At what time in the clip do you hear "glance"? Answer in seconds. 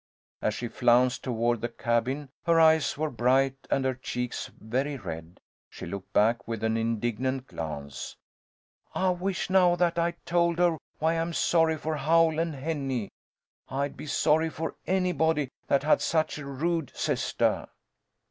7.45-8.17